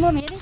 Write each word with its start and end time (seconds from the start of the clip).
quay 0.00 0.12
mua 0.12 0.20
mía 0.20 0.26
đi. 0.30 0.36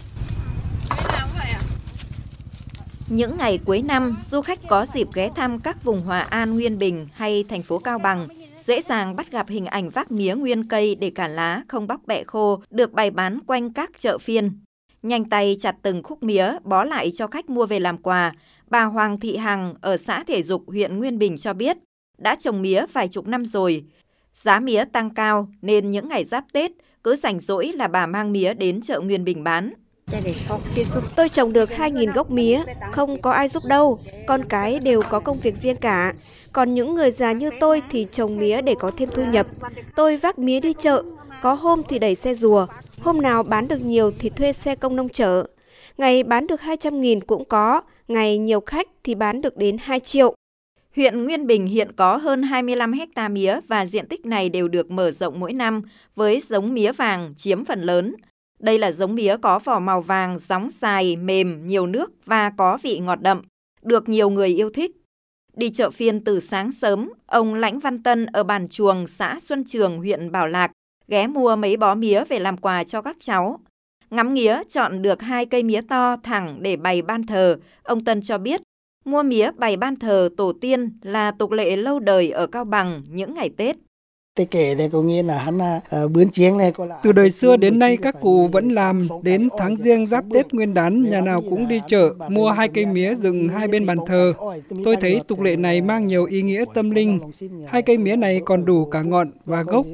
Những 3.08 3.36
ngày 3.38 3.58
cuối 3.64 3.82
năm, 3.82 4.16
du 4.30 4.40
khách 4.40 4.58
có 4.68 4.86
dịp 4.94 5.08
ghé 5.14 5.30
thăm 5.36 5.60
các 5.60 5.84
vùng 5.84 6.00
Hòa 6.00 6.20
An, 6.20 6.54
Nguyên 6.54 6.78
Bình 6.78 7.06
hay 7.12 7.44
thành 7.48 7.62
phố 7.62 7.78
Cao 7.78 7.98
Bằng, 7.98 8.26
dễ 8.64 8.82
dàng 8.88 9.16
bắt 9.16 9.30
gặp 9.30 9.48
hình 9.48 9.66
ảnh 9.66 9.88
vác 9.88 10.10
mía 10.10 10.34
nguyên 10.34 10.68
cây 10.68 10.96
để 11.00 11.12
cả 11.14 11.28
lá 11.28 11.62
không 11.68 11.86
bóc 11.86 12.00
bẹ 12.06 12.24
khô 12.24 12.62
được 12.70 12.92
bày 12.92 13.10
bán 13.10 13.38
quanh 13.46 13.72
các 13.72 13.90
chợ 13.98 14.18
phiên. 14.18 14.60
Nhanh 15.02 15.24
tay 15.24 15.56
chặt 15.60 15.76
từng 15.82 16.02
khúc 16.02 16.22
mía 16.22 16.52
bó 16.64 16.84
lại 16.84 17.12
cho 17.16 17.26
khách 17.26 17.50
mua 17.50 17.66
về 17.66 17.80
làm 17.80 17.98
quà, 17.98 18.32
bà 18.70 18.84
Hoàng 18.84 19.20
Thị 19.20 19.36
Hằng 19.36 19.74
ở 19.80 19.96
xã 19.96 20.24
Thể 20.24 20.42
Dục, 20.42 20.64
huyện 20.66 20.98
Nguyên 20.98 21.18
Bình 21.18 21.38
cho 21.38 21.52
biết, 21.52 21.76
đã 22.18 22.34
trồng 22.34 22.62
mía 22.62 22.84
vài 22.92 23.08
chục 23.08 23.26
năm 23.26 23.46
rồi. 23.46 23.84
Giá 24.34 24.60
mía 24.60 24.84
tăng 24.84 25.14
cao 25.14 25.48
nên 25.62 25.90
những 25.90 26.08
ngày 26.08 26.24
giáp 26.24 26.44
Tết 26.52 26.72
cứ 27.06 27.16
rảnh 27.22 27.40
rỗi 27.40 27.72
là 27.74 27.88
bà 27.88 28.06
mang 28.06 28.32
mía 28.32 28.54
đến 28.54 28.80
chợ 28.82 29.00
Nguyên 29.00 29.24
Bình 29.24 29.44
bán. 29.44 29.72
Tôi 31.16 31.28
trồng 31.28 31.52
được 31.52 31.70
2.000 31.70 32.12
gốc 32.12 32.30
mía, 32.30 32.62
không 32.92 33.22
có 33.22 33.30
ai 33.30 33.48
giúp 33.48 33.62
đâu, 33.68 33.98
con 34.26 34.44
cái 34.48 34.78
đều 34.78 35.02
có 35.02 35.20
công 35.20 35.36
việc 35.42 35.56
riêng 35.56 35.76
cả. 35.76 36.14
Còn 36.52 36.74
những 36.74 36.94
người 36.94 37.10
già 37.10 37.32
như 37.32 37.50
tôi 37.60 37.82
thì 37.90 38.06
trồng 38.12 38.38
mía 38.38 38.62
để 38.62 38.74
có 38.78 38.90
thêm 38.96 39.08
thu 39.14 39.24
nhập. 39.24 39.46
Tôi 39.94 40.16
vác 40.16 40.38
mía 40.38 40.60
đi 40.60 40.72
chợ, 40.72 41.02
có 41.42 41.54
hôm 41.54 41.82
thì 41.88 41.98
đẩy 41.98 42.14
xe 42.14 42.34
rùa, 42.34 42.66
hôm 43.00 43.22
nào 43.22 43.42
bán 43.42 43.68
được 43.68 43.80
nhiều 43.84 44.10
thì 44.18 44.30
thuê 44.30 44.52
xe 44.52 44.74
công 44.74 44.96
nông 44.96 45.08
chở. 45.08 45.44
Ngày 45.98 46.22
bán 46.22 46.46
được 46.46 46.60
200.000 46.60 47.20
cũng 47.20 47.44
có, 47.44 47.80
ngày 48.08 48.38
nhiều 48.38 48.60
khách 48.60 48.88
thì 49.04 49.14
bán 49.14 49.40
được 49.40 49.56
đến 49.56 49.76
2 49.80 50.00
triệu. 50.00 50.34
Huyện 50.96 51.24
Nguyên 51.24 51.46
Bình 51.46 51.66
hiện 51.66 51.92
có 51.92 52.16
hơn 52.16 52.42
25 52.42 52.92
hecta 52.92 53.28
mía 53.28 53.60
và 53.68 53.86
diện 53.86 54.06
tích 54.06 54.26
này 54.26 54.48
đều 54.48 54.68
được 54.68 54.90
mở 54.90 55.10
rộng 55.10 55.40
mỗi 55.40 55.52
năm 55.52 55.82
với 56.14 56.40
giống 56.40 56.74
mía 56.74 56.92
vàng 56.92 57.34
chiếm 57.36 57.64
phần 57.64 57.82
lớn. 57.82 58.14
Đây 58.58 58.78
là 58.78 58.92
giống 58.92 59.14
mía 59.14 59.36
có 59.42 59.58
vỏ 59.58 59.78
màu 59.78 60.00
vàng, 60.00 60.38
gióng 60.38 60.68
dài, 60.80 61.16
mềm, 61.16 61.66
nhiều 61.66 61.86
nước 61.86 62.12
và 62.24 62.50
có 62.50 62.78
vị 62.82 62.98
ngọt 62.98 63.20
đậm, 63.20 63.42
được 63.82 64.08
nhiều 64.08 64.30
người 64.30 64.48
yêu 64.48 64.70
thích. 64.70 64.90
Đi 65.54 65.70
chợ 65.70 65.90
phiên 65.90 66.24
từ 66.24 66.40
sáng 66.40 66.72
sớm, 66.72 67.12
ông 67.26 67.54
Lãnh 67.54 67.78
Văn 67.80 68.02
Tân 68.02 68.26
ở 68.26 68.42
bản 68.42 68.68
Chuồng, 68.68 69.06
xã 69.06 69.38
Xuân 69.42 69.64
Trường, 69.64 69.98
huyện 69.98 70.32
Bảo 70.32 70.46
Lạc, 70.46 70.70
ghé 71.08 71.26
mua 71.26 71.56
mấy 71.56 71.76
bó 71.76 71.94
mía 71.94 72.24
về 72.24 72.38
làm 72.38 72.56
quà 72.56 72.84
cho 72.84 73.02
các 73.02 73.16
cháu. 73.20 73.60
Ngắm 74.10 74.34
nghía 74.34 74.62
chọn 74.68 75.02
được 75.02 75.22
hai 75.22 75.46
cây 75.46 75.62
mía 75.62 75.80
to 75.80 76.16
thẳng 76.22 76.58
để 76.60 76.76
bày 76.76 77.02
ban 77.02 77.26
thờ, 77.26 77.58
ông 77.82 78.04
Tân 78.04 78.22
cho 78.22 78.38
biết 78.38 78.60
mua 79.06 79.22
mía 79.22 79.50
bày 79.56 79.76
ban 79.76 79.96
thờ 79.96 80.28
tổ 80.36 80.52
tiên 80.60 80.98
là 81.02 81.30
tục 81.30 81.50
lệ 81.50 81.76
lâu 81.76 81.98
đời 81.98 82.30
ở 82.30 82.46
Cao 82.46 82.64
Bằng 82.64 83.02
những 83.08 83.34
ngày 83.34 83.50
Tết. 83.56 83.76
Tê 84.36 84.44
kể 84.44 84.74
đây 84.74 84.88
có 84.92 85.02
nghĩa 85.02 85.22
là 85.22 85.38
hắn 85.38 85.58
uh, 85.58 86.10
bướn 86.10 86.28
chiếng 86.28 86.58
này 86.58 86.72
có 86.72 86.84
là 86.84 87.00
Từ 87.02 87.12
đời 87.12 87.30
xưa 87.30 87.56
đến 87.56 87.78
nay 87.78 87.96
các 87.96 88.20
cụ 88.20 88.48
vẫn 88.52 88.68
làm 88.68 89.08
đến 89.22 89.48
tháng 89.58 89.76
riêng 89.76 90.06
giáp 90.06 90.24
Tết 90.34 90.54
Nguyên 90.54 90.74
đán 90.74 91.10
nhà 91.10 91.20
nào 91.20 91.42
cũng 91.50 91.68
đi 91.68 91.80
chợ 91.88 92.14
mua 92.28 92.50
hai 92.50 92.68
cây 92.68 92.86
mía 92.86 93.14
dựng 93.14 93.48
hai 93.48 93.68
bên 93.68 93.86
bàn 93.86 93.98
thờ. 94.06 94.34
Tôi 94.84 94.96
thấy 94.96 95.20
tục 95.28 95.40
lệ 95.40 95.56
này 95.56 95.80
mang 95.80 96.06
nhiều 96.06 96.24
ý 96.24 96.42
nghĩa 96.42 96.64
tâm 96.74 96.90
linh. 96.90 97.20
Hai 97.66 97.82
cây 97.82 97.98
mía 97.98 98.16
này 98.16 98.40
còn 98.44 98.64
đủ 98.64 98.84
cả 98.84 99.02
ngọn 99.02 99.30
và 99.44 99.62
gốc. 99.62 99.86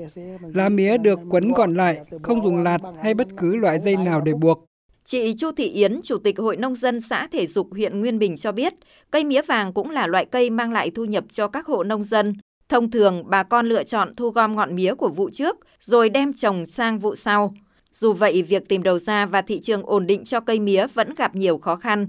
Lá 0.55 0.69
mía 0.69 0.99
được 0.99 1.21
quấn 1.31 1.53
gọn 1.53 1.71
lại, 1.71 1.99
không 2.23 2.45
dùng 2.45 2.63
lạt 2.63 2.79
hay 3.03 3.15
bất 3.15 3.29
cứ 3.37 3.57
loại 3.57 3.81
dây 3.85 3.97
nào 3.97 4.21
để 4.21 4.33
buộc. 4.33 4.65
Chị 5.05 5.35
Chu 5.39 5.53
Thị 5.53 5.69
Yến, 5.69 6.01
Chủ 6.03 6.19
tịch 6.19 6.39
Hội 6.39 6.57
Nông 6.57 6.75
dân 6.75 7.01
xã 7.01 7.27
Thể 7.27 7.47
Dục 7.47 7.69
huyện 7.71 8.01
Nguyên 8.01 8.19
Bình 8.19 8.37
cho 8.37 8.53
biết, 8.53 8.75
cây 9.11 9.25
mía 9.25 9.43
vàng 9.43 9.73
cũng 9.73 9.91
là 9.91 10.07
loại 10.07 10.25
cây 10.25 10.51
mang 10.51 10.73
lại 10.73 10.91
thu 10.91 11.05
nhập 11.05 11.25
cho 11.31 11.49
các 11.49 11.67
hộ 11.67 11.85
nông 11.85 12.05
dân. 12.05 12.35
Thông 12.69 12.91
thường, 12.91 13.23
bà 13.27 13.43
con 13.43 13.67
lựa 13.67 13.85
chọn 13.85 14.15
thu 14.17 14.31
gom 14.31 14.57
ngọn 14.57 14.75
mía 14.75 14.95
của 14.95 15.09
vụ 15.09 15.31
trước 15.31 15.57
rồi 15.81 16.11
đem 16.11 16.33
trồng 16.33 16.67
sang 16.67 16.99
vụ 16.99 17.15
sau. 17.15 17.55
Dù 17.93 18.13
vậy, 18.13 18.43
việc 18.43 18.69
tìm 18.69 18.83
đầu 18.83 18.99
ra 18.99 19.27
và 19.27 19.43
thị 19.43 19.61
trường 19.61 19.83
ổn 19.83 20.07
định 20.07 20.25
cho 20.25 20.41
cây 20.41 20.61
mía 20.61 20.87
vẫn 20.95 21.15
gặp 21.15 21.35
nhiều 21.35 21.59
khó 21.59 21.77
khăn. 21.77 22.07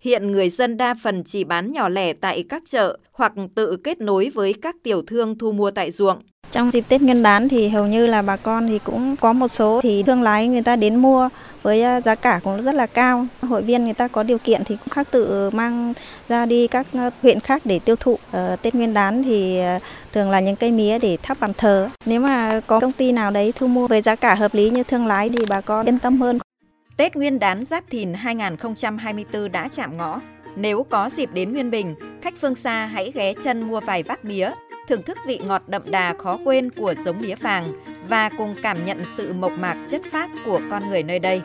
Hiện 0.00 0.32
người 0.32 0.48
dân 0.48 0.76
đa 0.76 0.94
phần 1.02 1.24
chỉ 1.24 1.44
bán 1.44 1.72
nhỏ 1.72 1.88
lẻ 1.88 2.12
tại 2.12 2.44
các 2.48 2.62
chợ 2.66 2.98
hoặc 3.12 3.32
tự 3.54 3.76
kết 3.84 4.00
nối 4.00 4.30
với 4.34 4.54
các 4.62 4.76
tiểu 4.82 5.02
thương 5.02 5.38
thu 5.38 5.52
mua 5.52 5.70
tại 5.70 5.90
ruộng. 5.90 6.18
Trong 6.52 6.70
dịp 6.70 6.84
Tết 6.88 7.02
Nguyên 7.02 7.22
đán 7.22 7.48
thì 7.48 7.68
hầu 7.68 7.86
như 7.86 8.06
là 8.06 8.22
bà 8.22 8.36
con 8.36 8.66
thì 8.66 8.78
cũng 8.84 9.16
có 9.16 9.32
một 9.32 9.48
số 9.48 9.80
thì 9.82 10.02
thương 10.02 10.22
lái 10.22 10.48
người 10.48 10.62
ta 10.62 10.76
đến 10.76 10.96
mua 10.96 11.28
với 11.62 11.82
à, 11.82 12.00
giá 12.00 12.14
cả 12.14 12.40
cũng 12.44 12.62
rất 12.62 12.74
là 12.74 12.86
cao. 12.86 13.26
Hội 13.42 13.62
viên 13.62 13.84
người 13.84 13.94
ta 13.94 14.08
có 14.08 14.22
điều 14.22 14.38
kiện 14.38 14.64
thì 14.64 14.76
cũng 14.76 14.88
khác 14.88 15.08
tự 15.10 15.50
mang 15.50 15.92
ra 16.28 16.46
đi 16.46 16.66
các 16.66 16.86
à, 16.94 17.10
huyện 17.22 17.40
khác 17.40 17.62
để 17.64 17.78
tiêu 17.78 17.96
thụ. 17.96 18.18
Ở 18.30 18.56
Tết 18.62 18.74
Nguyên 18.74 18.94
đán 18.94 19.22
thì 19.22 19.58
à, 19.58 19.80
thường 20.12 20.30
là 20.30 20.40
những 20.40 20.56
cây 20.56 20.72
mía 20.72 20.98
để 20.98 21.16
thắp 21.22 21.40
bàn 21.40 21.52
thờ. 21.54 21.88
Nếu 22.06 22.20
mà 22.20 22.60
có 22.66 22.80
công 22.80 22.92
ty 22.92 23.12
nào 23.12 23.30
đấy 23.30 23.52
thu 23.56 23.66
mua 23.66 23.86
với 23.86 24.02
giá 24.02 24.16
cả 24.16 24.34
hợp 24.34 24.54
lý 24.54 24.70
như 24.70 24.82
thương 24.82 25.06
lái 25.06 25.28
thì 25.28 25.44
bà 25.48 25.60
con 25.60 25.88
yên 25.88 25.98
tâm 25.98 26.20
hơn. 26.20 26.38
Tết 26.96 27.16
Nguyên 27.16 27.38
đán 27.38 27.64
Giáp 27.64 27.84
Thìn 27.90 28.14
2024 28.14 29.52
đã 29.52 29.68
chạm 29.76 29.96
ngõ. 29.96 30.20
Nếu 30.56 30.86
có 30.90 31.10
dịp 31.16 31.30
đến 31.34 31.52
Nguyên 31.52 31.70
Bình, 31.70 31.94
khách 32.22 32.34
phương 32.40 32.54
xa 32.54 32.86
hãy 32.86 33.12
ghé 33.14 33.32
chân 33.44 33.62
mua 33.62 33.80
vài 33.80 34.02
vác 34.02 34.24
mía, 34.24 34.50
thưởng 34.90 35.02
thức 35.02 35.18
vị 35.26 35.40
ngọt 35.46 35.62
đậm 35.66 35.82
đà 35.90 36.14
khó 36.14 36.38
quên 36.44 36.70
của 36.70 36.94
giống 37.04 37.16
mía 37.20 37.34
vàng 37.34 37.64
và 38.08 38.28
cùng 38.28 38.54
cảm 38.62 38.86
nhận 38.86 38.98
sự 39.16 39.32
mộc 39.32 39.52
mạc 39.58 39.76
chất 39.90 40.02
phác 40.12 40.30
của 40.44 40.60
con 40.70 40.82
người 40.88 41.02
nơi 41.02 41.18
đây. 41.18 41.42